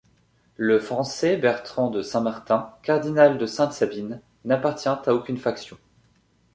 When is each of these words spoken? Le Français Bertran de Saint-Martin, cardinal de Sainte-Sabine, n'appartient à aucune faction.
Le 0.57 0.79
Français 0.79 1.37
Bertran 1.37 1.91
de 1.91 2.01
Saint-Martin, 2.01 2.73
cardinal 2.81 3.37
de 3.37 3.45
Sainte-Sabine, 3.45 4.19
n'appartient 4.45 4.89
à 4.89 5.13
aucune 5.13 5.37
faction. 5.37 5.77